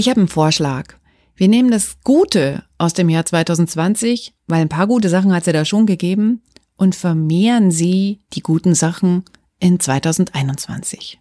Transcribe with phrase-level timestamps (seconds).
[0.00, 0.94] Ich habe einen Vorschlag.
[1.36, 5.46] Wir nehmen das Gute aus dem Jahr 2020, weil ein paar gute Sachen hat es
[5.46, 6.40] ja da schon gegeben,
[6.78, 9.26] und vermehren sie die guten Sachen
[9.58, 11.20] in 2021.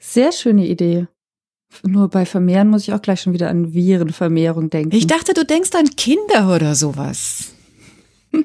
[0.00, 1.06] Sehr schöne Idee.
[1.84, 4.96] Nur bei Vermehren muss ich auch gleich schon wieder an Virenvermehrung denken.
[4.96, 7.54] Ich dachte, du denkst an Kinder oder sowas.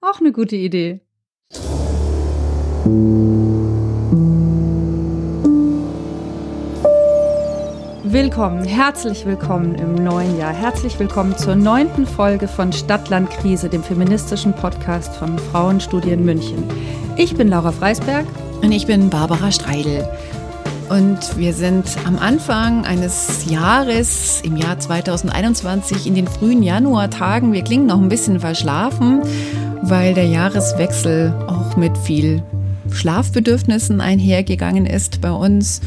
[0.00, 1.00] auch eine gute Idee.
[8.14, 10.52] Willkommen, herzlich willkommen im neuen Jahr.
[10.52, 16.62] Herzlich willkommen zur neunten Folge von Stadtland Krise, dem feministischen Podcast von Frauenstudien München.
[17.16, 18.24] Ich bin Laura Freisberg.
[18.62, 20.08] Und ich bin Barbara Streidel.
[20.88, 27.52] Und wir sind am Anfang eines Jahres, im Jahr 2021, in den frühen Januartagen.
[27.52, 29.22] Wir klingen noch ein bisschen verschlafen,
[29.82, 32.44] weil der Jahreswechsel auch mit viel
[32.92, 35.80] Schlafbedürfnissen einhergegangen ist bei uns.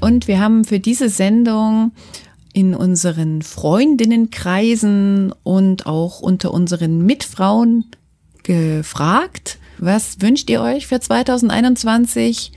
[0.00, 1.92] Und wir haben für diese Sendung
[2.52, 7.84] in unseren Freundinnenkreisen und auch unter unseren Mitfrauen
[8.42, 12.52] gefragt, was wünscht ihr euch für 2021?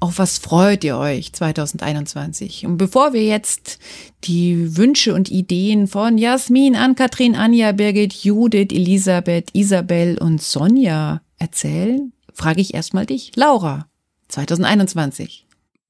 [0.00, 2.66] Auf was freut ihr euch 2021?
[2.66, 3.78] Und bevor wir jetzt
[4.24, 12.12] die Wünsche und Ideen von Jasmin, Ann-Kathrin, Anja, Birgit, Judith, Elisabeth, Isabel und Sonja erzählen,
[12.34, 13.86] frage ich erstmal dich, Laura,
[14.28, 15.43] 2021.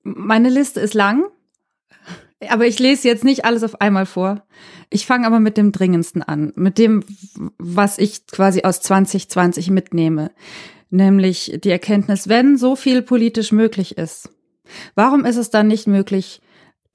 [0.04, 1.24] Meine Liste ist lang,
[2.48, 4.46] aber ich lese jetzt nicht alles auf einmal vor.
[4.90, 7.02] Ich fange aber mit dem dringendsten an, mit dem,
[7.58, 10.30] was ich quasi aus 2020 mitnehme,
[10.90, 14.28] nämlich die Erkenntnis, wenn so viel politisch möglich ist,
[14.94, 16.40] warum ist es dann nicht möglich,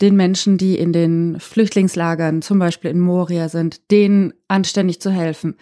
[0.01, 5.55] den Menschen, die in den Flüchtlingslagern, zum Beispiel in Moria sind, denen anständig zu helfen?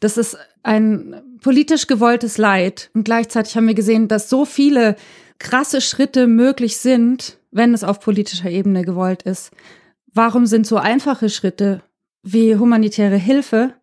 [0.00, 4.96] Das ist ein politisch gewolltes Leid und gleichzeitig haben wir gesehen, dass so viele
[5.38, 9.50] krasse Schritte möglich sind, wenn es auf politischer Ebene gewollt ist.
[10.12, 11.82] Warum sind so einfache Schritte
[12.22, 13.74] wie humanitäre Hilfe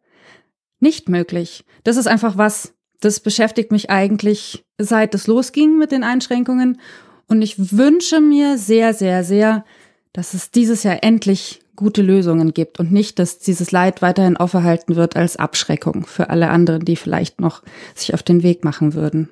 [0.79, 1.65] nicht möglich?
[1.83, 6.79] Das ist einfach was, das beschäftigt mich eigentlich seit es losging mit den Einschränkungen.
[7.27, 9.65] Und ich wünsche mir sehr, sehr, sehr,
[10.13, 14.95] dass es dieses Jahr endlich gute Lösungen gibt und nicht, dass dieses Leid weiterhin auferhalten
[14.95, 17.63] wird als Abschreckung für alle anderen, die vielleicht noch
[17.95, 19.29] sich auf den Weg machen würden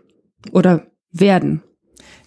[0.52, 1.62] oder werden.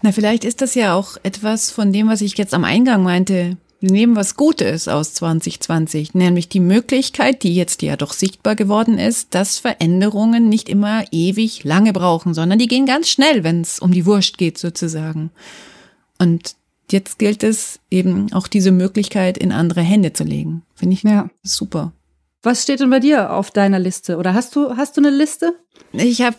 [0.02, 3.56] Na, vielleicht ist das ja auch etwas von dem, was ich jetzt am Eingang meinte.
[3.80, 8.98] Wir nehmen was Gutes aus 2020, nämlich die Möglichkeit, die jetzt ja doch sichtbar geworden
[8.98, 13.80] ist, dass Veränderungen nicht immer ewig lange brauchen, sondern die gehen ganz schnell, wenn es
[13.80, 15.30] um die Wurst geht sozusagen.
[16.18, 16.54] Und
[16.91, 20.62] jetzt gilt es eben auch diese Möglichkeit in andere Hände zu legen.
[20.76, 21.28] Finde ich ja.
[21.42, 21.92] super.
[22.42, 24.16] Was steht denn bei dir auf deiner Liste?
[24.16, 25.54] Oder hast du, hast du eine Liste?
[25.92, 26.36] Ich habe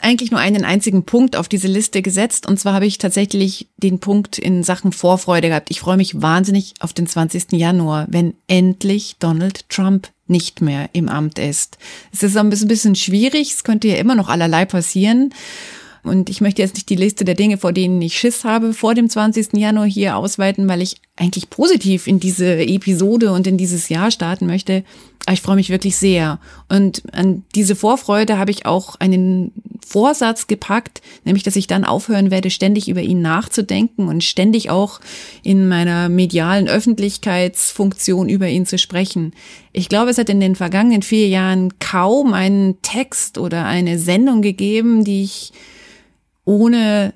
[0.00, 2.46] eigentlich nur einen einzigen Punkt auf diese Liste gesetzt.
[2.46, 5.70] Und zwar habe ich tatsächlich den Punkt in Sachen Vorfreude gehabt.
[5.70, 7.52] Ich freue mich wahnsinnig auf den 20.
[7.52, 11.78] Januar, wenn endlich Donald Trump nicht mehr im Amt ist.
[12.12, 13.52] Es ist ein bisschen schwierig.
[13.52, 15.32] Es könnte ja immer noch allerlei passieren.
[16.06, 18.94] Und ich möchte jetzt nicht die Liste der Dinge, vor denen ich Schiss habe, vor
[18.94, 19.54] dem 20.
[19.54, 24.46] Januar hier ausweiten, weil ich eigentlich positiv in diese Episode und in dieses Jahr starten
[24.46, 24.84] möchte.
[25.24, 26.38] Aber ich freue mich wirklich sehr.
[26.68, 29.50] Und an diese Vorfreude habe ich auch einen
[29.84, 35.00] Vorsatz gepackt, nämlich, dass ich dann aufhören werde, ständig über ihn nachzudenken und ständig auch
[35.42, 39.32] in meiner medialen Öffentlichkeitsfunktion über ihn zu sprechen.
[39.72, 44.42] Ich glaube, es hat in den vergangenen vier Jahren kaum einen Text oder eine Sendung
[44.42, 45.52] gegeben, die ich
[46.46, 47.12] ohne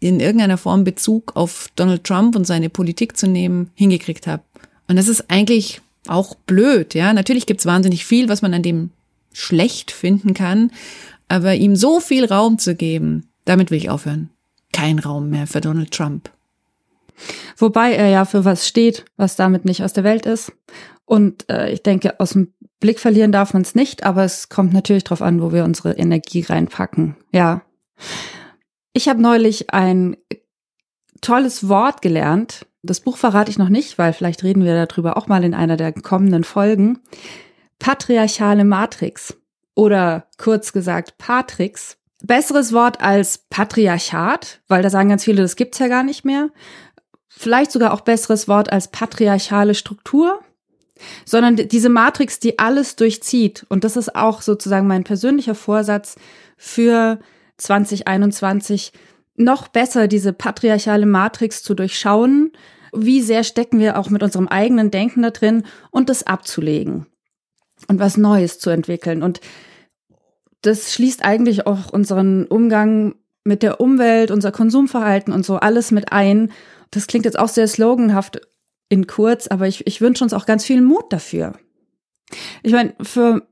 [0.00, 4.42] in irgendeiner Form Bezug auf Donald Trump und seine Politik zu nehmen, hingekriegt habe.
[4.88, 7.14] Und das ist eigentlich auch blöd, ja.
[7.14, 8.90] Natürlich gibt's wahnsinnig viel, was man an dem
[9.32, 10.70] schlecht finden kann,
[11.28, 14.28] aber ihm so viel Raum zu geben, damit will ich aufhören.
[14.72, 16.30] Kein Raum mehr für Donald Trump.
[17.56, 20.52] Wobei er ja für was steht, was damit nicht aus der Welt ist.
[21.04, 24.72] Und äh, ich denke, aus dem Blick verlieren darf man es nicht, aber es kommt
[24.72, 27.16] natürlich darauf an, wo wir unsere Energie reinpacken.
[27.30, 27.62] Ja.
[28.92, 30.16] Ich habe neulich ein
[31.20, 32.66] tolles Wort gelernt.
[32.82, 35.76] Das Buch verrate ich noch nicht, weil vielleicht reden wir darüber auch mal in einer
[35.76, 36.98] der kommenden Folgen.
[37.78, 39.36] Patriarchale Matrix
[39.74, 41.96] oder kurz gesagt Patrix.
[42.22, 46.50] Besseres Wort als Patriarchat, weil da sagen ganz viele, das gibt's ja gar nicht mehr.
[47.28, 50.40] Vielleicht sogar auch besseres Wort als patriarchale Struktur,
[51.24, 53.64] sondern diese Matrix, die alles durchzieht.
[53.68, 56.16] Und das ist auch sozusagen mein persönlicher Vorsatz
[56.56, 57.18] für
[57.62, 58.92] 2021
[59.36, 62.52] noch besser diese patriarchale Matrix zu durchschauen.
[62.92, 67.06] Wie sehr stecken wir auch mit unserem eigenen Denken da drin und das abzulegen
[67.88, 69.22] und was Neues zu entwickeln.
[69.22, 69.40] Und
[70.60, 73.14] das schließt eigentlich auch unseren Umgang
[73.44, 76.52] mit der Umwelt, unser Konsumverhalten und so alles mit ein.
[76.90, 78.40] Das klingt jetzt auch sehr sloganhaft.
[78.88, 81.54] in kurz, aber ich, ich wünsche uns auch ganz viel Mut dafür.
[82.62, 83.48] Ich meine, für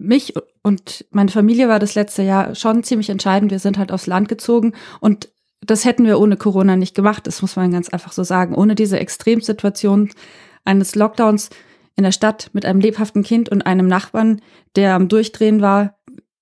[0.00, 3.50] mich und meine Familie war das letzte Jahr schon ziemlich entscheidend.
[3.50, 5.28] Wir sind halt aufs Land gezogen und
[5.60, 7.26] das hätten wir ohne Corona nicht gemacht.
[7.26, 8.54] Das muss man ganz einfach so sagen.
[8.54, 10.10] Ohne diese Extremsituation
[10.64, 11.50] eines Lockdowns
[11.96, 14.40] in der Stadt mit einem lebhaften Kind und einem Nachbarn,
[14.74, 15.98] der am Durchdrehen war,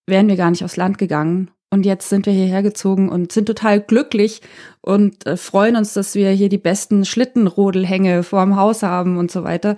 [0.07, 1.51] wären wir gar nicht aufs Land gegangen.
[1.71, 4.41] Und jetzt sind wir hierher gezogen und sind total glücklich
[4.81, 9.45] und äh, freuen uns, dass wir hier die besten Schlittenrodelhänge vorm Haus haben und so
[9.45, 9.77] weiter.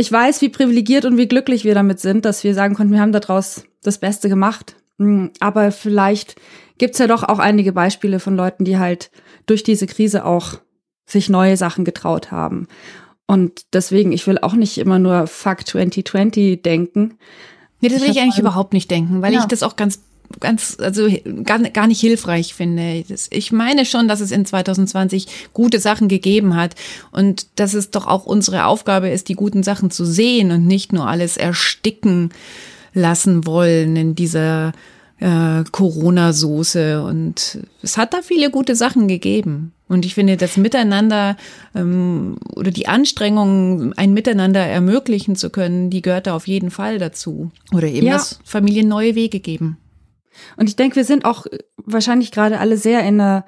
[0.00, 3.00] Ich weiß, wie privilegiert und wie glücklich wir damit sind, dass wir sagen konnten, wir
[3.00, 4.76] haben daraus das Beste gemacht.
[4.98, 6.36] Hm, aber vielleicht
[6.78, 9.10] gibt's ja doch auch einige Beispiele von Leuten, die halt
[9.46, 10.60] durch diese Krise auch
[11.04, 12.68] sich neue Sachen getraut haben.
[13.26, 17.18] Und deswegen, ich will auch nicht immer nur Fuck 2020 denken.
[17.80, 19.40] Nee, das will ich, ich eigentlich überhaupt nicht denken, weil ja.
[19.40, 20.00] ich das auch ganz
[20.40, 21.08] ganz, also
[21.44, 23.04] gar, gar nicht hilfreich finde.
[23.30, 26.74] Ich meine schon, dass es in 2020 gute Sachen gegeben hat
[27.10, 30.92] und dass es doch auch unsere Aufgabe ist, die guten Sachen zu sehen und nicht
[30.92, 32.30] nur alles ersticken
[32.94, 34.72] lassen wollen in dieser
[35.20, 37.02] äh, Corona-Soße.
[37.02, 39.72] Und es hat da viele gute Sachen gegeben.
[39.88, 41.36] Und ich finde, das Miteinander
[41.74, 46.98] ähm, oder die Anstrengung, ein Miteinander ermöglichen zu können, die gehört da auf jeden Fall
[46.98, 47.50] dazu.
[47.72, 48.14] Oder eben, ja.
[48.14, 49.78] dass Familien neue Wege geben.
[50.56, 51.46] Und ich denke, wir sind auch
[51.76, 53.44] wahrscheinlich gerade alle sehr in einer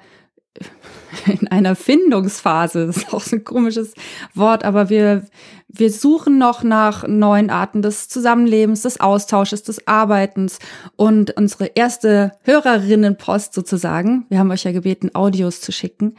[1.25, 2.87] in einer Findungsphase.
[2.87, 3.93] Das ist auch so ein komisches
[4.33, 5.25] Wort, aber wir,
[5.67, 10.59] wir suchen noch nach neuen Arten des Zusammenlebens, des Austausches, des Arbeitens.
[10.95, 16.15] Und unsere erste Hörerinnenpost sozusagen, wir haben euch ja gebeten, Audios zu schicken,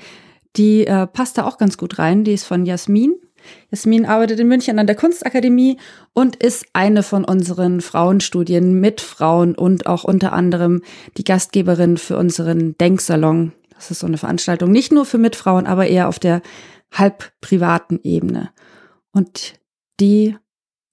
[0.57, 2.25] die äh, passt da auch ganz gut rein.
[2.25, 3.15] Die ist von Jasmin.
[3.71, 5.79] Jasmin arbeitet in München an der Kunstakademie
[6.13, 10.83] und ist eine von unseren Frauenstudien mit Frauen und auch unter anderem
[11.17, 13.53] die Gastgeberin für unseren Denksalon
[13.83, 16.41] das ist so eine Veranstaltung, nicht nur für Mitfrauen, aber eher auf der
[16.93, 18.51] halb privaten Ebene.
[19.11, 19.55] Und
[19.99, 20.37] die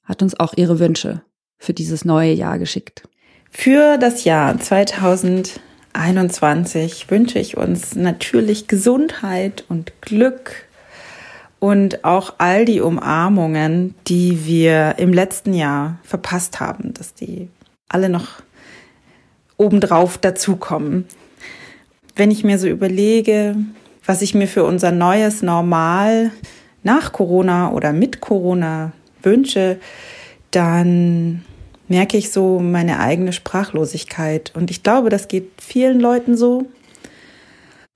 [0.04, 1.22] hat uns auch ihre Wünsche
[1.60, 3.04] für dieses neue Jahr geschickt.
[3.52, 10.66] Für das Jahr 2021 wünsche ich uns natürlich Gesundheit und Glück
[11.60, 17.50] und auch all die Umarmungen, die wir im letzten Jahr verpasst haben, dass die
[17.90, 18.42] alle noch
[19.58, 21.06] obendrauf dazukommen
[22.20, 23.56] wenn ich mir so überlege,
[24.06, 26.32] was ich mir für unser neues Normal
[26.84, 28.92] nach Corona oder mit Corona
[29.24, 29.80] wünsche,
[30.52, 31.46] dann
[31.88, 34.52] merke ich so meine eigene Sprachlosigkeit.
[34.54, 36.66] Und ich glaube, das geht vielen Leuten so.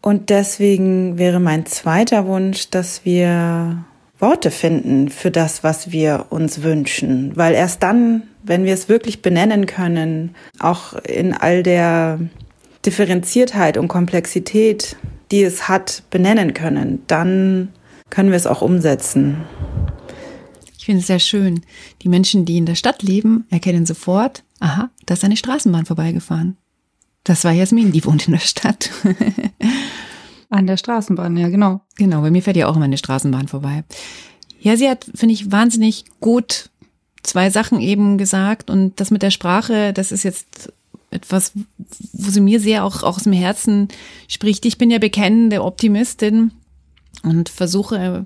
[0.04, 3.86] Und deswegen wäre mein zweiter Wunsch, dass wir
[4.20, 7.32] Worte finden für das, was wir uns wünschen.
[7.36, 12.20] Weil erst dann, wenn wir es wirklich benennen können, auch in all der
[12.86, 14.98] Differenziertheit und Komplexität,
[15.32, 17.70] die es hat, benennen können, dann
[18.10, 19.38] können wir es auch umsetzen.
[20.78, 21.62] Ich finde es sehr schön.
[22.02, 26.58] Die Menschen, die in der Stadt leben, erkennen sofort, aha, da ist eine Straßenbahn vorbeigefahren.
[27.24, 28.90] Das war Jasmin, die wohnt in der Stadt.
[30.50, 31.82] An der Straßenbahn, ja, genau.
[31.96, 33.84] Genau, bei mir fährt ja auch immer eine Straßenbahn vorbei.
[34.60, 36.70] Ja, sie hat, finde ich, wahnsinnig gut
[37.24, 40.72] zwei Sachen eben gesagt und das mit der Sprache, das ist jetzt
[41.10, 41.54] etwas,
[42.12, 43.88] wo sie mir sehr auch, auch aus dem Herzen
[44.28, 44.66] spricht.
[44.66, 46.52] Ich bin ja bekennende Optimistin
[47.24, 48.26] und versuche,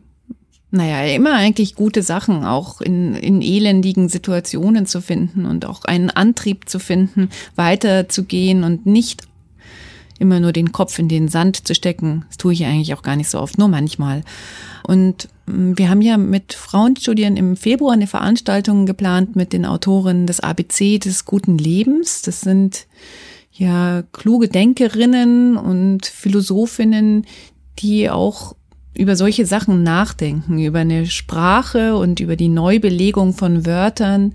[0.70, 6.10] naja, immer eigentlich gute Sachen auch in, in elendigen Situationen zu finden und auch einen
[6.10, 9.24] Antrieb zu finden, weiterzugehen und nicht
[10.20, 12.26] immer nur den Kopf in den Sand zu stecken.
[12.28, 14.24] Das tue ich eigentlich auch gar nicht so oft, nur manchmal.
[14.84, 20.28] Und mm, wir haben ja mit Frauenstudien im Februar eine Veranstaltung geplant mit den Autoren
[20.28, 22.24] des ABC des guten Lebens.
[22.24, 22.88] Das sind
[23.54, 27.26] ja kluge Denkerinnen und Philosophinnen,
[27.80, 28.56] die auch
[28.98, 34.34] über solche Sachen nachdenken, über eine Sprache und über die Neubelegung von Wörtern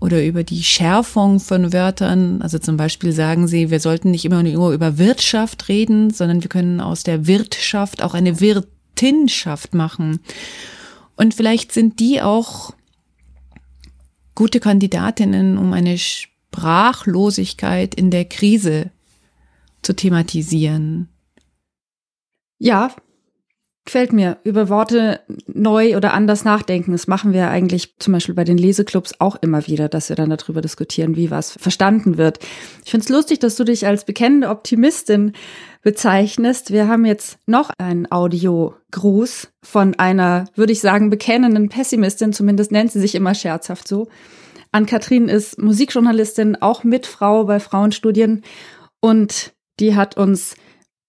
[0.00, 2.40] oder über die Schärfung von Wörtern.
[2.40, 6.48] Also zum Beispiel sagen sie, wir sollten nicht immer nur über Wirtschaft reden, sondern wir
[6.48, 10.20] können aus der Wirtschaft auch eine Wirt Tinschaft machen.
[11.16, 12.74] Und vielleicht sind die auch
[14.34, 18.90] gute Kandidatinnen, um eine Sprachlosigkeit in der Krise
[19.82, 21.08] zu thematisieren.
[22.58, 22.90] Ja,
[23.84, 24.38] gefällt mir.
[24.44, 26.92] Über Worte neu oder anders nachdenken.
[26.92, 30.30] Das machen wir eigentlich zum Beispiel bei den Leseclubs auch immer wieder, dass wir dann
[30.30, 32.38] darüber diskutieren, wie was verstanden wird.
[32.84, 35.32] Ich finde es lustig, dass du dich als bekennende Optimistin
[35.82, 36.72] bezeichnest.
[36.72, 42.92] Wir haben jetzt noch einen Audiogruß von einer, würde ich sagen, bekennenden Pessimistin, zumindest nennt
[42.92, 44.08] sie sich immer scherzhaft so.
[44.72, 48.42] Ann-Kathrin ist Musikjournalistin, auch Mitfrau bei Frauenstudien
[49.00, 50.58] und die hat uns ein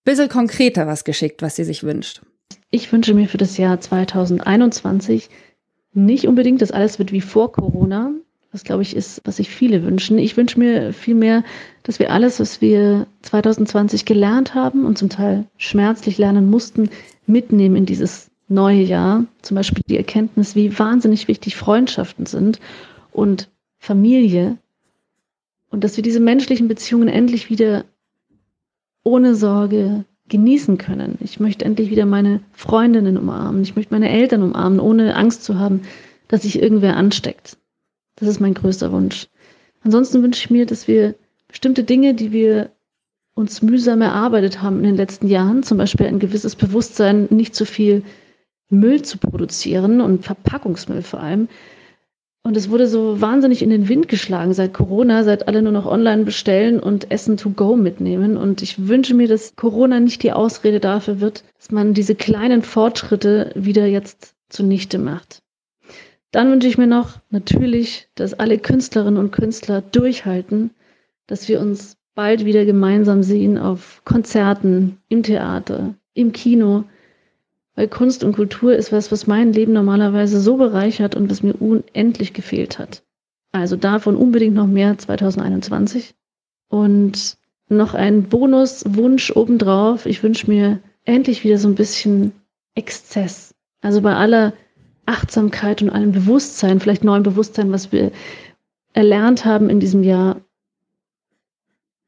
[0.05, 2.21] bisschen konkreter was geschickt, was sie sich wünscht.
[2.71, 5.29] Ich wünsche mir für das Jahr 2021
[5.93, 8.13] nicht unbedingt, dass alles wird wie vor Corona,
[8.53, 10.17] was glaube ich ist, was sich viele wünschen.
[10.17, 11.43] Ich wünsche mir vielmehr,
[11.83, 16.89] dass wir alles, was wir 2020 gelernt haben und zum Teil schmerzlich lernen mussten,
[17.27, 19.25] mitnehmen in dieses neue Jahr.
[19.41, 22.61] Zum Beispiel die Erkenntnis, wie wahnsinnig wichtig Freundschaften sind
[23.11, 23.49] und
[23.79, 24.57] Familie.
[25.69, 27.83] Und dass wir diese menschlichen Beziehungen endlich wieder
[29.03, 31.17] ohne Sorge genießen können.
[31.19, 33.61] Ich möchte endlich wieder meine Freundinnen umarmen.
[33.61, 35.81] Ich möchte meine Eltern umarmen, ohne Angst zu haben,
[36.29, 37.57] dass sich irgendwer ansteckt.
[38.15, 39.27] Das ist mein größter Wunsch.
[39.83, 41.15] Ansonsten wünsche ich mir, dass wir
[41.49, 42.71] bestimmte Dinge, die wir
[43.35, 47.65] uns mühsam erarbeitet haben in den letzten Jahren, zum Beispiel ein gewisses Bewusstsein, nicht zu
[47.65, 48.03] viel
[48.69, 51.49] Müll zu produzieren und Verpackungsmüll vor allem.
[52.43, 55.85] Und es wurde so wahnsinnig in den Wind geschlagen seit Corona, seit alle nur noch
[55.85, 58.35] online bestellen und Essen to go mitnehmen.
[58.35, 62.63] Und ich wünsche mir, dass Corona nicht die Ausrede dafür wird, dass man diese kleinen
[62.63, 65.43] Fortschritte wieder jetzt zunichte macht.
[66.31, 70.71] Dann wünsche ich mir noch natürlich, dass alle Künstlerinnen und Künstler durchhalten,
[71.27, 76.85] dass wir uns bald wieder gemeinsam sehen auf Konzerten, im Theater, im Kino,
[77.75, 81.53] weil Kunst und Kultur ist was, was mein Leben normalerweise so bereichert und was mir
[81.53, 83.03] unendlich gefehlt hat.
[83.51, 86.13] Also davon unbedingt noch mehr 2021.
[86.69, 87.37] Und
[87.69, 90.05] noch ein Bonuswunsch obendrauf.
[90.05, 92.33] Ich wünsche mir endlich wieder so ein bisschen
[92.75, 93.53] Exzess.
[93.81, 94.53] Also bei aller
[95.05, 98.11] Achtsamkeit und allem Bewusstsein, vielleicht neuem Bewusstsein, was wir
[98.93, 100.41] erlernt haben in diesem Jahr,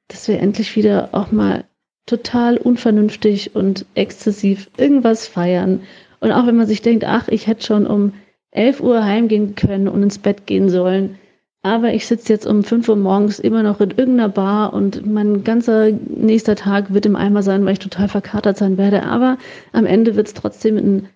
[0.07, 1.65] dass wir endlich wieder auch mal
[2.05, 5.81] total unvernünftig und exzessiv irgendwas feiern.
[6.19, 8.13] Und auch wenn man sich denkt, ach, ich hätte schon um
[8.51, 11.17] 11 Uhr heimgehen können und ins Bett gehen sollen,
[11.65, 15.45] aber ich sitze jetzt um 5 Uhr morgens immer noch in irgendeiner Bar und mein
[15.45, 19.03] ganzer nächster Tag wird im Eimer sein, weil ich total verkatert sein werde.
[19.03, 19.37] Aber
[19.71, 21.09] am Ende wird es trotzdem ein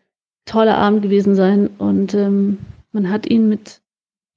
[0.46, 2.60] toller Abend gewesen sein und ähm,
[2.94, 3.82] man hat ihn mit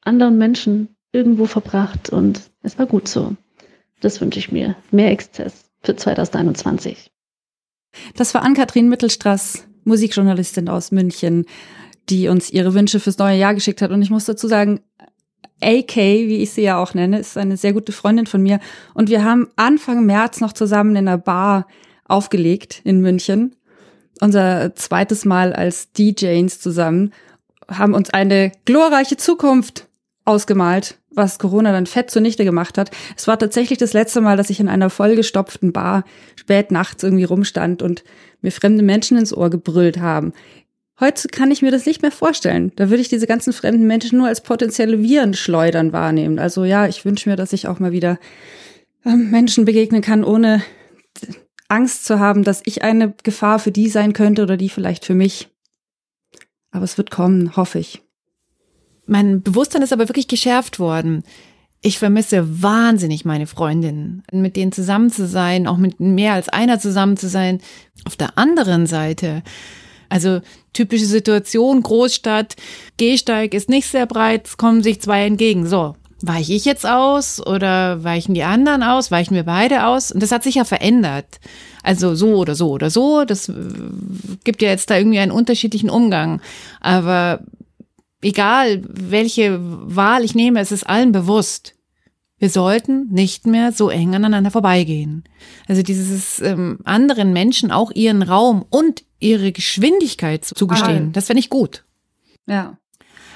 [0.02, 3.37] anderen Menschen irgendwo verbracht und es war gut so.
[4.00, 4.75] Das wünsche ich mir.
[4.90, 7.10] Mehr Exzess für 2021.
[8.14, 11.46] Das war Ann-Kathrin Mittelstraß, Musikjournalistin aus München,
[12.08, 13.90] die uns ihre Wünsche fürs neue Jahr geschickt hat.
[13.90, 14.80] Und ich muss dazu sagen,
[15.62, 18.60] AK, wie ich sie ja auch nenne, ist eine sehr gute Freundin von mir.
[18.94, 21.66] Und wir haben Anfang März noch zusammen in einer Bar
[22.04, 23.56] aufgelegt in München.
[24.20, 27.12] Unser zweites Mal als DJs zusammen,
[27.68, 29.88] haben uns eine glorreiche Zukunft
[30.25, 32.90] ausgemalt was Corona dann fett zunichte gemacht hat.
[33.17, 36.05] Es war tatsächlich das letzte Mal, dass ich in einer vollgestopften Bar
[36.37, 38.05] spät nachts irgendwie rumstand und
[38.40, 40.33] mir fremde Menschen ins Ohr gebrüllt haben.
[41.00, 42.73] Heute kann ich mir das nicht mehr vorstellen.
[42.76, 46.38] Da würde ich diese ganzen fremden Menschen nur als potenzielle Virenschleudern wahrnehmen.
[46.38, 48.19] Also ja, ich wünsche mir, dass ich auch mal wieder
[49.07, 50.62] ähm, Menschen begegnen kann, ohne
[51.69, 55.14] Angst zu haben, dass ich eine Gefahr für die sein könnte oder die vielleicht für
[55.14, 55.49] mich.
[56.71, 58.02] Aber es wird kommen, hoffe ich.
[59.11, 61.25] Mein Bewusstsein ist aber wirklich geschärft worden.
[61.81, 66.79] Ich vermisse wahnsinnig meine Freundinnen, mit denen zusammen zu sein, auch mit mehr als einer
[66.79, 67.61] zusammen zu sein.
[68.05, 69.43] Auf der anderen Seite,
[70.09, 72.55] also typische Situation, Großstadt,
[72.99, 75.67] Gehsteig ist nicht sehr breit, es kommen sich zwei entgegen.
[75.67, 79.11] So, weiche ich jetzt aus oder weichen die anderen aus?
[79.11, 80.12] Weichen wir beide aus?
[80.12, 81.40] Und das hat sich ja verändert.
[81.83, 83.25] Also so oder so oder so.
[83.25, 83.55] Das äh,
[84.45, 86.40] gibt ja jetzt da irgendwie einen unterschiedlichen Umgang.
[86.81, 87.40] Aber
[88.23, 91.75] egal welche Wahl ich nehme, es ist allen bewusst.
[92.39, 95.25] Wir sollten nicht mehr so eng aneinander vorbeigehen.
[95.69, 101.11] Also dieses ähm, anderen Menschen auch ihren Raum und ihre Geschwindigkeit zugestehen, ah.
[101.12, 101.85] das finde ich gut.
[102.47, 102.79] Ja.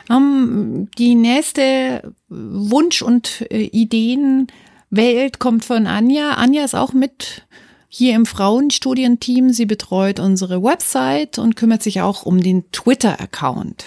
[0.09, 6.33] Um, ähm, die nächste Wunsch- und äh, Ideenwelt kommt von Anja.
[6.33, 7.47] Anja ist auch mit
[7.97, 9.51] hier im Frauenstudienteam.
[9.51, 13.85] Sie betreut unsere Website und kümmert sich auch um den Twitter-Account.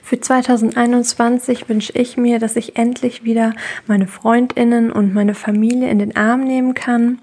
[0.00, 3.54] Für 2021 wünsche ich mir, dass ich endlich wieder
[3.88, 7.18] meine Freundinnen und meine Familie in den Arm nehmen kann,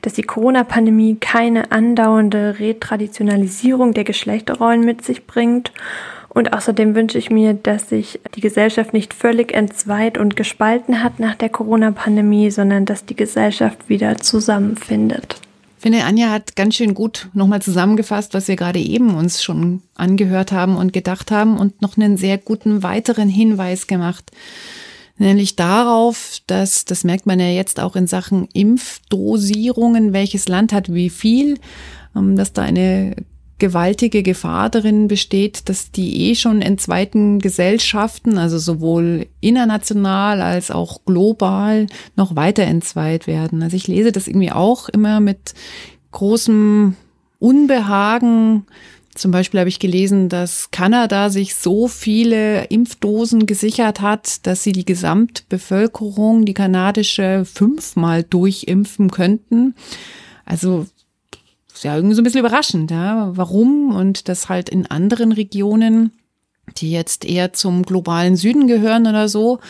[0.00, 5.72] dass die Corona-Pandemie keine andauernde Retraditionalisierung der Geschlechterrollen mit sich bringt
[6.30, 11.18] und außerdem wünsche ich mir, dass sich die Gesellschaft nicht völlig entzweit und gespalten hat
[11.18, 15.36] nach der Corona-Pandemie, sondern dass die Gesellschaft wieder zusammenfindet
[15.78, 20.52] finde, Anja hat ganz schön gut nochmal zusammengefasst, was wir gerade eben uns schon angehört
[20.52, 24.30] haben und gedacht haben und noch einen sehr guten weiteren Hinweis gemacht.
[25.18, 30.92] Nämlich darauf, dass, das merkt man ja jetzt auch in Sachen Impfdosierungen, welches Land hat
[30.92, 31.58] wie viel,
[32.14, 33.16] ähm, dass da eine
[33.58, 41.04] gewaltige Gefahr darin besteht, dass die eh schon entzweiten Gesellschaften, also sowohl international als auch
[41.04, 41.86] global,
[42.16, 43.62] noch weiter entzweit werden.
[43.62, 45.54] Also ich lese das irgendwie auch immer mit
[46.10, 46.96] großem
[47.38, 48.66] Unbehagen,
[49.16, 54.72] Zum Beispiel habe ich gelesen, dass Kanada sich so viele Impfdosen gesichert hat, dass sie
[54.72, 59.74] die Gesamtbevölkerung, die kanadische, fünfmal durchimpfen könnten.
[60.44, 60.86] Also
[61.76, 63.30] ist ja irgendwie so ein bisschen überraschend, ja.
[63.36, 63.94] Warum?
[63.94, 66.12] Und das halt in anderen Regionen,
[66.78, 69.60] die jetzt eher zum globalen Süden gehören oder so,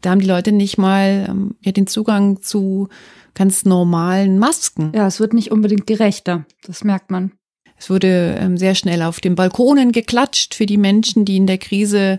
[0.00, 2.88] da haben die Leute nicht mal ähm, ja, den Zugang zu
[3.34, 4.92] ganz normalen Masken.
[4.94, 6.46] Ja, es wird nicht unbedingt gerechter.
[6.64, 7.32] Das merkt man.
[7.76, 11.58] Es wurde ähm, sehr schnell auf den Balkonen geklatscht für die Menschen, die in der
[11.58, 12.18] Krise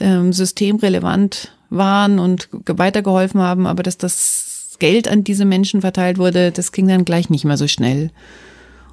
[0.00, 6.52] ähm, systemrelevant waren und weitergeholfen haben, aber dass das Geld an diese Menschen verteilt wurde,
[6.52, 8.10] das ging dann gleich nicht mehr so schnell.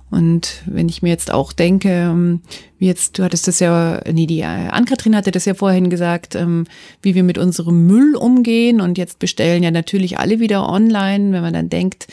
[0.10, 2.40] Und wenn ich mir jetzt auch denke, ähm,
[2.80, 6.36] wie jetzt, du hattest das ja, nee, die äh, Ann-Kathrin hatte das ja vorhin gesagt,
[6.36, 6.66] ähm,
[7.02, 8.80] wie wir mit unserem Müll umgehen.
[8.80, 12.08] Und jetzt bestellen ja natürlich alle wieder online, wenn man dann denkt,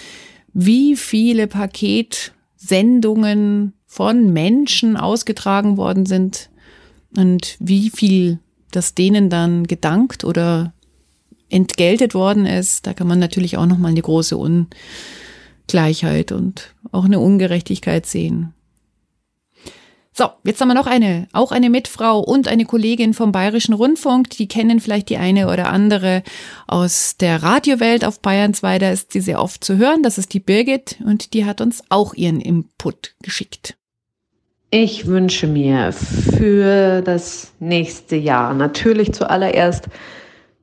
[0.52, 6.50] wie viele Paketsendungen von Menschen ausgetragen worden sind
[7.16, 8.40] und wie viel
[8.72, 10.72] das denen dann gedankt oder
[11.48, 14.66] entgeltet worden ist, da kann man natürlich auch nochmal eine große Un
[15.66, 18.54] Gleichheit und auch eine Ungerechtigkeit sehen.
[20.16, 24.30] So, jetzt haben wir noch eine, auch eine Mitfrau und eine Kollegin vom Bayerischen Rundfunk.
[24.30, 26.22] Die kennen vielleicht die eine oder andere
[26.68, 28.78] aus der Radiowelt auf Bayern 2.
[28.78, 30.04] Da ist sie sehr oft zu hören.
[30.04, 33.76] Das ist die Birgit und die hat uns auch ihren Input geschickt.
[34.70, 39.88] Ich wünsche mir für das nächste Jahr natürlich zuallererst,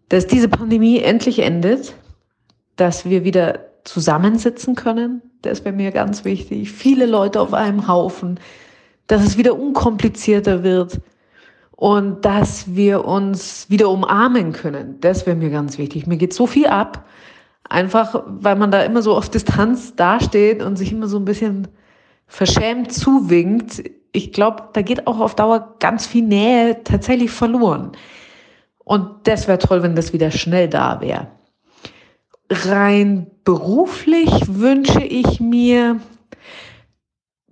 [0.08, 1.94] dass diese Pandemie endlich endet,
[2.78, 5.22] dass wir wieder zusammensitzen können.
[5.42, 6.72] Das wäre mir ganz wichtig.
[6.72, 8.40] Viele Leute auf einem Haufen,
[9.08, 11.00] dass es wieder unkomplizierter wird
[11.72, 15.00] und dass wir uns wieder umarmen können.
[15.02, 16.06] Das wäre mir ganz wichtig.
[16.08, 17.06] Mir geht so viel ab,
[17.68, 21.68] einfach weil man da immer so auf Distanz dasteht und sich immer so ein bisschen
[22.28, 23.84] verschämt zuwinkt.
[24.12, 27.94] Ich glaube, da geht auch auf Dauer ganz viel Nähe tatsächlich verloren.
[28.84, 31.28] Und das wäre toll, wenn das wieder schnell da wäre
[32.52, 36.00] rein beruflich wünsche ich mir,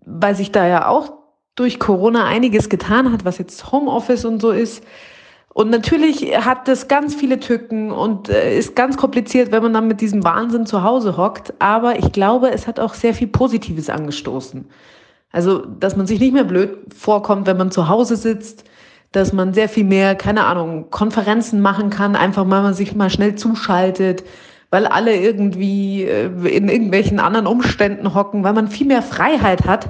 [0.05, 1.13] weil sich da ja auch
[1.55, 4.83] durch Corona einiges getan hat, was jetzt Homeoffice und so ist.
[5.53, 9.87] Und natürlich hat das ganz viele Tücken und äh, ist ganz kompliziert, wenn man dann
[9.87, 11.53] mit diesem Wahnsinn zu Hause hockt.
[11.59, 14.69] Aber ich glaube, es hat auch sehr viel Positives angestoßen.
[15.31, 18.63] Also, dass man sich nicht mehr blöd vorkommt, wenn man zu Hause sitzt,
[19.11, 23.09] dass man sehr viel mehr, keine Ahnung, Konferenzen machen kann, einfach mal man sich mal
[23.09, 24.23] schnell zuschaltet,
[24.71, 29.89] weil alle irgendwie äh, in irgendwelchen anderen Umständen hocken, weil man viel mehr Freiheit hat,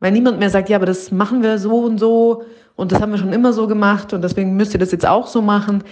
[0.00, 2.44] weil niemand mehr sagt, ja, aber das machen wir so und so
[2.76, 5.26] und das haben wir schon immer so gemacht und deswegen müsst ihr das jetzt auch
[5.26, 5.82] so machen.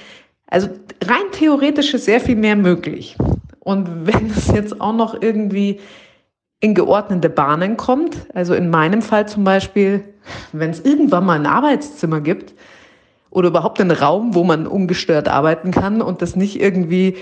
[0.47, 0.69] Also
[1.05, 3.17] rein theoretisch ist sehr viel mehr möglich.
[3.61, 5.81] Und wenn es jetzt auch noch irgendwie
[6.61, 10.05] in geordnete Bahnen kommt, also in meinem Fall zum Beispiel,
[10.53, 12.55] wenn es irgendwann mal ein Arbeitszimmer gibt
[13.31, 17.17] oder überhaupt einen Raum, wo man ungestört arbeiten kann und das nicht irgendwie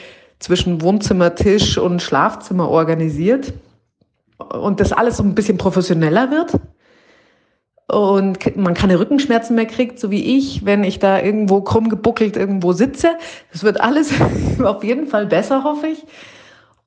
[0.45, 3.55] zwischen Wohnzimmertisch und Schlafzimmer organisiert
[4.37, 6.53] und das alles so ein bisschen professioneller wird
[7.89, 12.37] und man keine Rückenschmerzen mehr kriegt, so wie ich, wenn ich da irgendwo krumm gebuckelt
[12.37, 13.17] irgendwo sitze.
[13.53, 14.13] Das wird alles
[14.63, 16.05] auf jeden Fall besser, hoffe ich.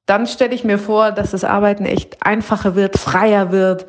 [0.05, 3.87] Dann stelle ich mir vor, dass das Arbeiten echt einfacher wird, freier wird,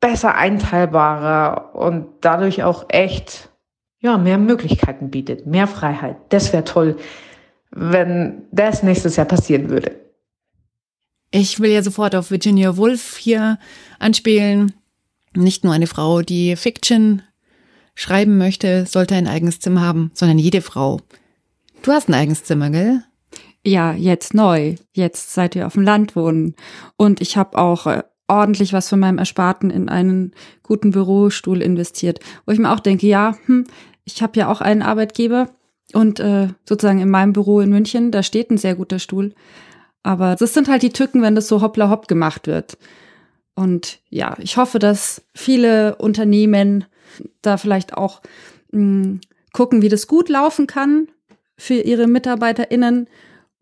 [0.00, 3.48] besser einteilbarer und dadurch auch echt
[4.00, 6.16] ja, mehr Möglichkeiten bietet, mehr Freiheit.
[6.28, 6.96] Das wäre toll
[7.76, 9.94] wenn das nächstes Jahr passieren würde.
[11.30, 13.58] Ich will ja sofort auf Virginia Woolf hier
[13.98, 14.72] anspielen.
[15.34, 17.22] Nicht nur eine Frau, die Fiction
[17.94, 21.00] schreiben möchte, sollte ein eigenes Zimmer haben, sondern jede Frau.
[21.82, 23.02] Du hast ein eigenes Zimmer, gell?
[23.66, 24.76] Ja, jetzt neu.
[24.92, 26.54] Jetzt seit wir auf dem Land wohnen.
[26.96, 32.20] Und ich habe auch äh, ordentlich was von meinem Ersparten in einen guten Bürostuhl investiert,
[32.46, 33.66] wo ich mir auch denke, ja, hm,
[34.04, 35.50] ich habe ja auch einen Arbeitgeber,
[35.92, 39.34] und äh, sozusagen in meinem Büro in München, da steht ein sehr guter Stuhl.
[40.02, 42.78] Aber das sind halt die Tücken, wenn das so hoppla hopp gemacht wird.
[43.54, 46.84] Und ja, ich hoffe, dass viele Unternehmen
[47.42, 48.20] da vielleicht auch
[48.72, 49.20] mh, hm,
[49.52, 51.08] gucken, wie das gut laufen kann
[51.56, 53.08] für ihre MitarbeiterInnen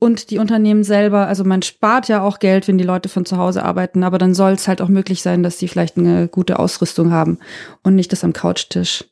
[0.01, 1.29] und die Unternehmen selber.
[1.29, 4.35] Also man spart ja auch Geld, wenn die Leute von zu Hause arbeiten, aber dann
[4.35, 7.39] soll es halt auch möglich sein, dass sie vielleicht eine gute Ausrüstung haben
[7.83, 9.05] und nicht das am Couchtisch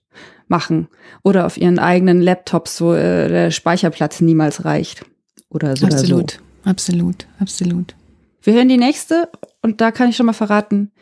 [0.53, 0.87] machen
[1.25, 5.05] oder auf ihren eigenen Laptops, wo äh, der Speicherplatz niemals reicht
[5.49, 5.87] oder so.
[5.87, 6.71] Absolut, so.
[6.71, 7.97] absolut, absolut.
[8.43, 9.29] Wir hören die nächste
[9.62, 10.93] und da kann ich schon mal verraten,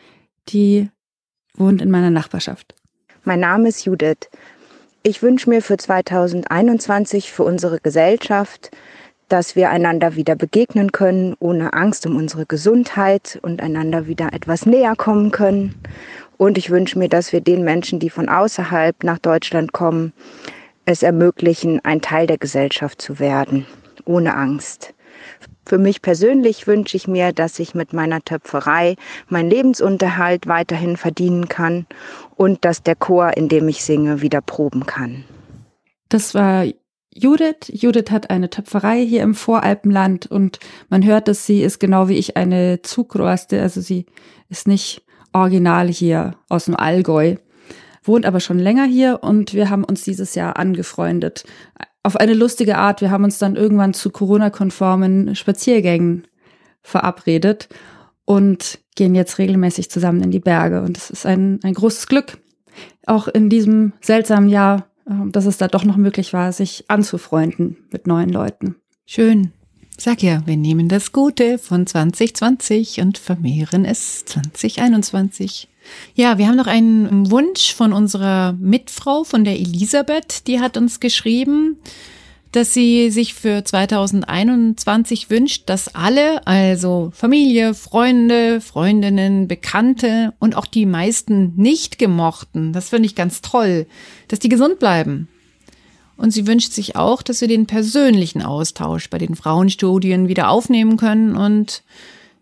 [0.48, 0.88] die
[1.54, 2.74] wohnt in meiner Nachbarschaft.
[3.24, 4.30] Mein Name ist Judith.
[5.02, 8.70] Ich wünsche mir für 2021 für unsere Gesellschaft,
[9.28, 14.66] dass wir einander wieder begegnen können, ohne Angst um unsere Gesundheit und einander wieder etwas
[14.66, 15.74] näher kommen können
[16.40, 20.14] Und ich wünsche mir, dass wir den Menschen, die von außerhalb nach Deutschland kommen,
[20.86, 23.66] es ermöglichen, ein Teil der Gesellschaft zu werden,
[24.06, 24.94] ohne Angst.
[25.66, 28.96] Für mich persönlich wünsche ich mir, dass ich mit meiner Töpferei
[29.28, 31.84] meinen Lebensunterhalt weiterhin verdienen kann
[32.36, 35.24] und dass der Chor, in dem ich singe, wieder proben kann.
[36.08, 36.64] Das war
[37.12, 37.68] Judith.
[37.68, 42.16] Judith hat eine Töpferei hier im Voralpenland und man hört, dass sie ist genau wie
[42.16, 44.06] ich eine Zugroaste, also sie
[44.48, 47.36] ist nicht original hier aus dem Allgäu,
[48.02, 51.44] wohnt aber schon länger hier und wir haben uns dieses Jahr angefreundet.
[52.02, 53.00] Auf eine lustige Art.
[53.02, 56.26] Wir haben uns dann irgendwann zu Corona-konformen Spaziergängen
[56.82, 57.68] verabredet
[58.24, 60.82] und gehen jetzt regelmäßig zusammen in die Berge.
[60.82, 62.38] Und es ist ein, ein großes Glück,
[63.06, 67.76] auch in diesem seltsamen Jahr, ähm, dass es da doch noch möglich war, sich anzufreunden
[67.90, 68.76] mit neuen Leuten.
[69.04, 69.52] Schön.
[70.02, 75.68] Sag ja, wir nehmen das Gute von 2020 und vermehren es 2021.
[76.14, 81.00] Ja, wir haben noch einen Wunsch von unserer Mitfrau, von der Elisabeth, die hat uns
[81.00, 81.76] geschrieben,
[82.52, 90.64] dass sie sich für 2021 wünscht, dass alle, also Familie, Freunde, Freundinnen, Bekannte und auch
[90.64, 93.86] die meisten nicht gemochten, das finde ich ganz toll,
[94.28, 95.28] dass die gesund bleiben.
[96.20, 100.98] Und sie wünscht sich auch, dass wir den persönlichen Austausch bei den Frauenstudien wieder aufnehmen
[100.98, 101.82] können und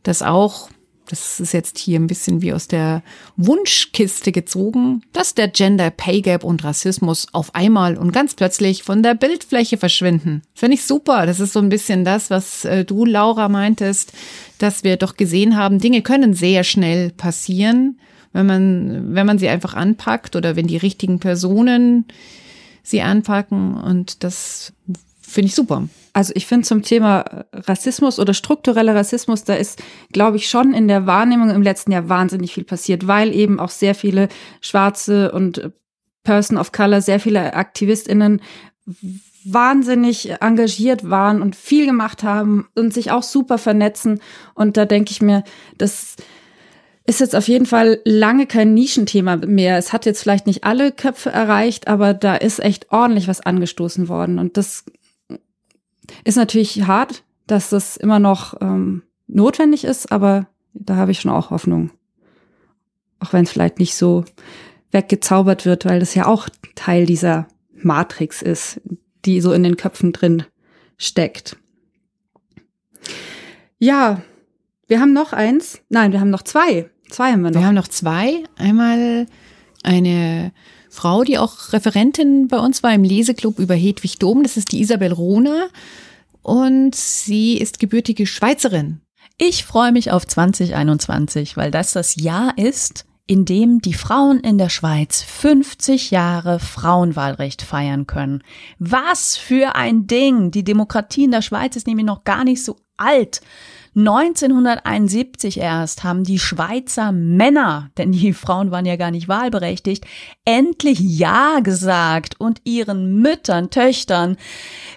[0.03, 0.69] dass auch
[1.09, 3.03] das ist jetzt hier ein bisschen wie aus der
[3.37, 9.03] Wunschkiste gezogen, dass der Gender Pay Gap und Rassismus auf einmal und ganz plötzlich von
[9.03, 10.43] der Bildfläche verschwinden.
[10.55, 11.25] Finde ich super.
[11.25, 14.13] Das ist so ein bisschen das, was äh, du, Laura, meintest,
[14.59, 17.99] dass wir doch gesehen haben, Dinge können sehr schnell passieren,
[18.35, 22.05] wenn man, wenn man sie einfach anpackt oder wenn die richtigen Personen
[22.89, 23.75] sie anpacken.
[23.75, 24.73] Und das
[25.21, 25.89] finde ich super.
[26.15, 29.81] Also ich finde zum Thema Rassismus oder struktureller Rassismus, da ist,
[30.13, 33.71] glaube ich, schon in der Wahrnehmung im letzten Jahr wahnsinnig viel passiert, weil eben auch
[33.71, 34.29] sehr viele
[34.61, 35.71] schwarze und
[36.25, 38.41] Person of Color, sehr viele AktivistInnen
[39.45, 44.21] wahnsinnig engagiert waren und viel gemacht haben und sich auch super vernetzen.
[44.55, 45.45] Und da denke ich mir,
[45.77, 46.17] das
[47.09, 49.79] ist jetzt auf jeden Fall lange kein Nischenthema mehr.
[49.79, 54.09] Es hat jetzt vielleicht nicht alle Köpfe erreicht, aber da ist echt ordentlich was angestoßen
[54.09, 54.39] worden.
[54.39, 54.85] Und das
[56.25, 61.31] ist natürlich hart, dass das immer noch ähm, notwendig ist, aber da habe ich schon
[61.31, 61.91] auch Hoffnung.
[63.21, 64.27] Auch wenn es vielleicht nicht so
[64.91, 68.83] weggezaubert wird, weil das ja auch Teil dieser Matrix ist,
[69.25, 70.45] die so in den Köpfen drin
[70.99, 71.57] steckt.
[73.79, 74.21] Ja,
[74.89, 75.81] wir haben noch eins.
[75.89, 76.91] Nein, wir haben noch zwei.
[77.11, 77.61] Zwei haben wir noch.
[77.61, 78.45] Wir haben noch zwei.
[78.57, 79.27] Einmal
[79.83, 80.53] eine
[80.91, 84.43] Frau, die auch Referentin bei uns war im Leseklub über Hedwig Dom.
[84.43, 85.69] Das ist die Isabel Rohner
[86.43, 89.01] und sie ist gebürtige Schweizerin.
[89.37, 94.59] Ich freue mich auf 2021, weil das das Jahr ist, in dem die Frauen in
[94.59, 98.43] der Schweiz 50 Jahre Frauenwahlrecht feiern können.
[98.79, 100.51] Was für ein Ding!
[100.51, 103.43] Die Demokratie in der Schweiz ist nämlich noch gar nicht so alt.
[103.99, 110.07] 1971 erst haben die Schweizer Männer, denn die Frauen waren ja gar nicht wahlberechtigt,
[110.45, 114.37] endlich Ja gesagt und ihren Müttern, Töchtern,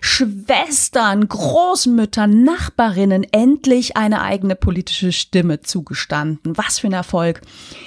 [0.02, 6.56] Schwestern, Großmüttern, Nachbarinnen endlich eine eigene politische Stimme zugestanden.
[6.56, 7.42] Was für ein Erfolg.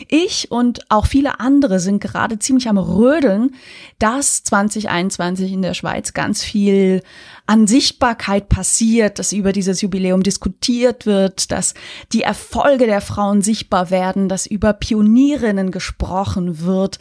[0.09, 3.55] Ich und auch viele andere sind gerade ziemlich am Rödeln,
[4.01, 7.03] dass 2021 in der Schweiz ganz viel
[7.47, 11.75] an Sichtbarkeit passiert, dass über dieses Jubiläum diskutiert wird, dass
[12.13, 16.99] die Erfolge der Frauen sichtbar werden, dass über Pionierinnen gesprochen wird.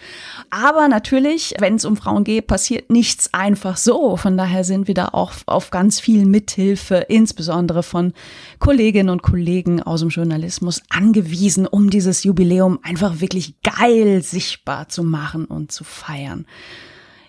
[0.50, 4.18] Aber natürlich, wenn es um Frauen geht, passiert nichts einfach so.
[4.18, 8.12] Von daher sind wir da auch auf ganz viel Mithilfe, insbesondere von
[8.60, 15.04] Kolleginnen und Kollegen aus dem Journalismus angewiesen, um dieses Jubiläum einfach wirklich geil sichtbar zu
[15.04, 16.46] machen und zu feiern.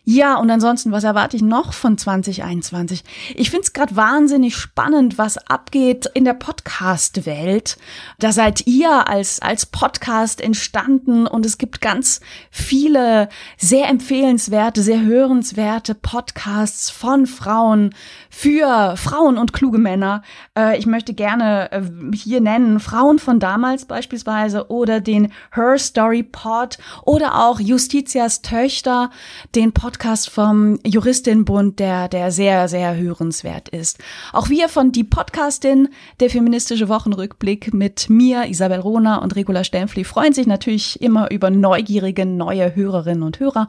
[0.07, 3.05] Ja, und ansonsten, was erwarte ich noch von 2021?
[3.37, 7.79] Ich finde es gerade wahnsinnig spannend, was abgeht in der Podcast-Welt.
[8.19, 15.01] Da seid ihr als, als Podcast entstanden und es gibt ganz viele sehr empfehlenswerte, sehr
[15.01, 17.95] hörenswerte Podcasts von Frauen
[18.29, 20.21] für Frauen und kluge Männer.
[20.55, 21.83] Äh, ich möchte gerne äh,
[22.15, 29.11] hier nennen Frauen von damals beispielsweise oder den Her Story Pod oder auch Justitias Töchter,
[29.55, 33.99] den Podcast Podcast vom Juristinbund, der, der sehr, sehr hörenswert ist.
[34.33, 40.03] Auch wir von Die Podcastin, der feministische Wochenrückblick mit mir, Isabel Rohner und Regula Stempfli
[40.03, 43.69] freuen sich natürlich immer über neugierige neue Hörerinnen und Hörer.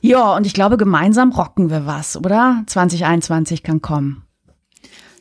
[0.00, 2.62] Ja, und ich glaube, gemeinsam rocken wir was, oder?
[2.66, 4.22] 2021 kann kommen.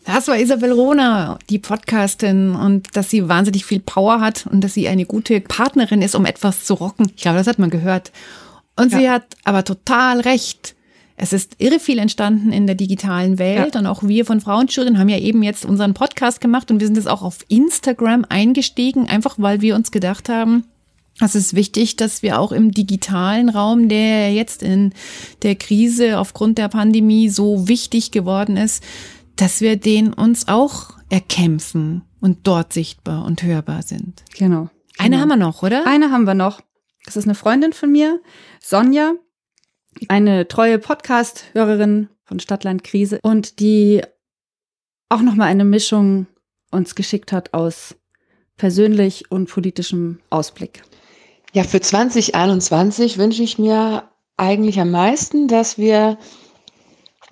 [0.05, 4.75] Das war Isabel Rona, die Podcastin, und dass sie wahnsinnig viel Power hat und dass
[4.75, 7.12] sie eine gute Partnerin ist, um etwas zu rocken.
[7.15, 8.12] Ich glaube, das hat man gehört.
[8.75, 8.97] Und ja.
[8.97, 10.75] sie hat aber total recht.
[11.17, 13.79] Es ist irre viel entstanden in der digitalen Welt ja.
[13.79, 16.97] und auch wir von Frauenstudien haben ja eben jetzt unseren Podcast gemacht und wir sind
[16.97, 20.65] jetzt auch auf Instagram eingestiegen, einfach weil wir uns gedacht haben,
[21.21, 24.93] es ist wichtig, dass wir auch im digitalen Raum, der jetzt in
[25.43, 28.83] der Krise aufgrund der Pandemie so wichtig geworden ist,
[29.38, 34.23] dass wir den uns auch erkämpfen und dort sichtbar und hörbar sind.
[34.38, 34.69] Genau.
[34.97, 35.21] Eine genau.
[35.21, 35.88] haben wir noch, oder?
[35.88, 36.61] Eine haben wir noch.
[37.05, 38.19] Das ist eine Freundin von mir,
[38.61, 39.13] Sonja,
[40.07, 44.01] eine treue Podcast-Hörerin von Stadtland Krise und die
[45.09, 46.27] auch nochmal eine Mischung
[46.71, 47.95] uns geschickt hat aus
[48.57, 50.81] persönlich und politischem Ausblick.
[51.53, 56.17] Ja, für 2021 wünsche ich mir eigentlich am meisten, dass wir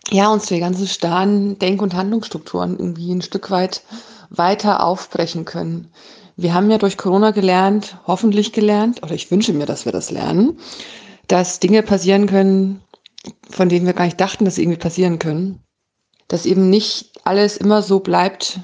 [0.10, 3.84] ja, uns die ganzen starren Denk- und Handlungsstrukturen irgendwie ein Stück weit
[4.30, 5.92] weiter aufbrechen können.
[6.36, 10.10] Wir haben ja durch Corona gelernt, hoffentlich gelernt, oder ich wünsche mir, dass wir das
[10.10, 10.58] lernen,
[11.28, 12.82] dass Dinge passieren können,
[13.50, 15.60] von denen wir gar nicht dachten, dass sie irgendwie passieren können.
[16.28, 18.60] Dass eben nicht alles immer so bleibt,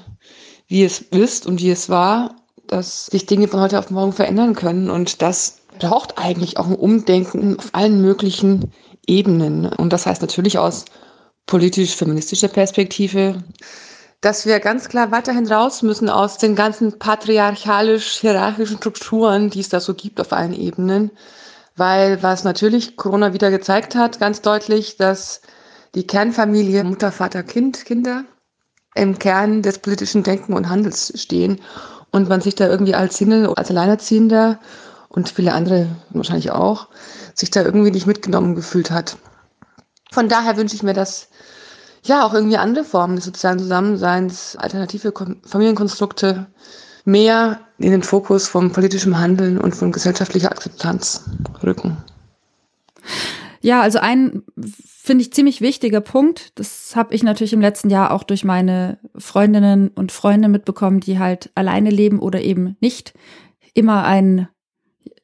[0.66, 4.54] wie es ist und wie es war, dass sich Dinge von heute auf morgen verändern
[4.54, 4.90] können.
[4.90, 8.72] Und das braucht eigentlich auch ein Umdenken auf allen möglichen
[9.06, 9.66] Ebenen.
[9.66, 10.84] Und das heißt natürlich aus
[11.46, 13.42] politisch-feministischer Perspektive,
[14.20, 19.80] dass wir ganz klar weiterhin raus müssen aus den ganzen patriarchalisch-hierarchischen Strukturen, die es da
[19.80, 21.10] so gibt auf allen Ebenen.
[21.76, 25.40] Weil was natürlich Corona wieder gezeigt hat, ganz deutlich, dass
[25.94, 28.24] die Kernfamilie Mutter, Vater, Kind, Kinder
[28.94, 31.60] im Kern des politischen Denken und Handels stehen
[32.10, 34.60] und man sich da irgendwie als Single, als Alleinerziehender
[35.08, 36.88] und viele andere wahrscheinlich auch,
[37.34, 39.16] sich da irgendwie nicht mitgenommen gefühlt hat.
[40.12, 41.28] Von daher wünsche ich mir, dass
[42.02, 45.12] ja auch irgendwie andere Formen des sozialen Zusammenseins, alternative
[45.44, 46.46] Familienkonstrukte
[47.04, 51.24] mehr in den Fokus vom politischen Handeln und von gesellschaftlicher Akzeptanz
[51.62, 51.96] rücken.
[53.62, 58.12] Ja, also ein finde ich ziemlich wichtiger Punkt, das habe ich natürlich im letzten Jahr
[58.12, 63.14] auch durch meine Freundinnen und Freunde mitbekommen, die halt alleine leben oder eben nicht
[63.74, 64.48] immer ein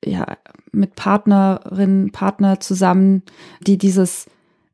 [0.05, 0.37] ja
[0.73, 3.23] mit Partnerin, Partner zusammen,
[3.61, 4.27] die dieses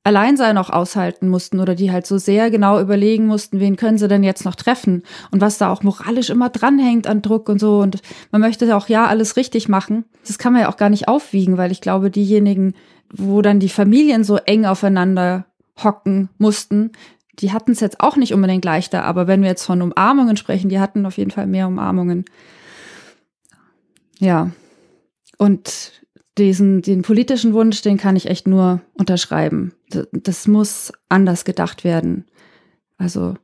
[0.05, 4.09] Alleinsein auch aushalten mussten oder die halt so sehr genau überlegen mussten, wen können sie
[4.09, 7.79] denn jetzt noch treffen und was da auch moralisch immer dranhängt an Druck und so.
[7.79, 10.05] Und man möchte auch ja alles richtig machen.
[10.27, 12.75] Das kann man ja auch gar nicht aufwiegen, weil ich glaube, diejenigen,
[13.13, 15.47] wo dann die Familien so eng aufeinander
[15.83, 16.91] hocken mussten,
[17.39, 19.05] die hatten es jetzt auch nicht unbedingt leichter.
[19.05, 22.25] Aber wenn wir jetzt von Umarmungen sprechen, die hatten auf jeden Fall mehr Umarmungen.
[24.19, 24.51] Ja.
[25.39, 25.93] Und
[26.39, 29.73] diesen, den politischen Wunsch, den kann ich echt nur unterschreiben.
[30.13, 32.25] Das, muss anders gedacht werden.
[32.97, 33.35] Also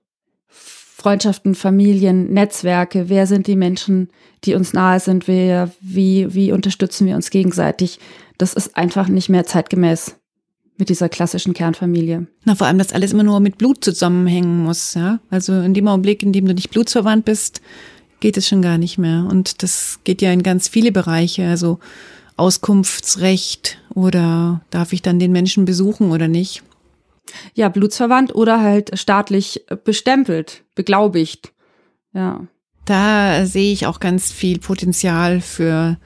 [0.48, 4.09] Freundschaften, Familien, Netzwerke, wer sind die Menschen,
[4.44, 8.01] die uns nahe sind, wer, wie, wie unterstützen wir uns gegenseitig.
[8.38, 10.16] Das ist einfach nicht mehr zeitgemäß
[10.79, 12.27] mit dieser klassischen Kernfamilie.
[12.44, 15.18] Na, vor allem, dass alles immer nur mit Blut zusammenhängen muss, ja.
[15.29, 17.61] Also in dem Augenblick, in dem du nicht blutsverwandt bist,
[18.20, 19.27] geht es schon gar nicht mehr.
[19.29, 21.48] Und das geht ja in ganz viele Bereiche.
[21.48, 21.81] Also
[22.38, 26.62] Auskunftsrecht oder darf ich dann den Menschen besuchen oder nicht?
[27.55, 31.53] Ja, blutsverwandt oder halt staatlich bestempelt, beglaubigt.
[32.14, 32.46] Ja.
[32.85, 35.98] Da sehe ich auch ganz viel Potenzial für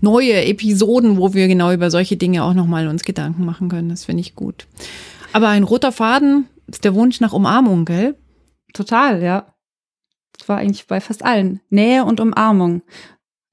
[0.00, 3.90] neue Episoden, wo wir genau über solche Dinge auch nochmal uns Gedanken machen können.
[3.90, 4.66] Das finde ich gut.
[5.32, 8.16] Aber ein roter Faden ist der Wunsch nach Umarmung, gell?
[8.72, 9.54] Total, ja.
[10.38, 11.60] Das war eigentlich bei fast allen.
[11.68, 12.82] Nähe und Umarmung.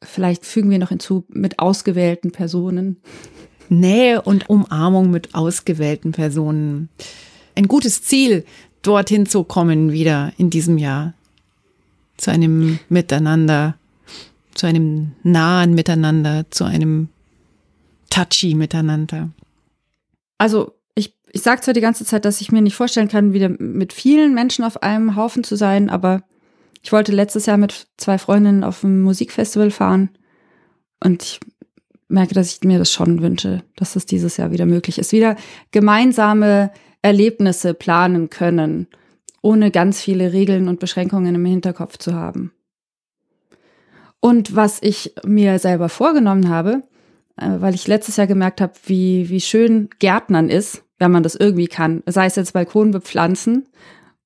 [0.04, 2.98] Vielleicht fügen wir noch hinzu mit ausgewählten Personen.
[3.70, 6.90] Nähe und Umarmung mit ausgewählten Personen.
[7.56, 8.46] Ein gutes Ziel,
[8.82, 11.14] dorthin zu kommen wieder in diesem Jahr.
[12.18, 13.76] Zu einem Miteinander,
[14.54, 17.10] zu einem nahen Miteinander, zu einem
[18.10, 19.30] touchy Miteinander.
[20.38, 23.50] Also ich, ich sage zwar die ganze Zeit, dass ich mir nicht vorstellen kann, wieder
[23.50, 26.24] mit vielen Menschen auf einem Haufen zu sein, aber
[26.82, 30.10] ich wollte letztes Jahr mit zwei Freundinnen auf ein Musikfestival fahren
[31.04, 31.40] und ich
[32.08, 35.12] merke, dass ich mir das schon wünsche, dass das dieses Jahr wieder möglich ist.
[35.12, 35.36] Wieder
[35.72, 38.88] gemeinsame Erlebnisse planen können,
[39.42, 42.52] ohne ganz viele Regeln und Beschränkungen im Hinterkopf zu haben.
[44.20, 46.84] Und was ich mir selber vorgenommen habe,
[47.38, 51.36] äh, weil ich letztes Jahr gemerkt habe, wie, wie schön Gärtnern ist, wenn man das
[51.36, 53.68] irgendwie kann, sei es jetzt Balkon bepflanzen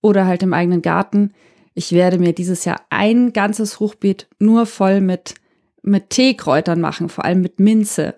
[0.02, 1.34] oder halt im eigenen Garten,
[1.74, 5.36] ich werde mir dieses Jahr ein ganzes Hochbeet nur voll mit,
[5.82, 8.16] mit Teekräutern machen, vor allem mit Minze,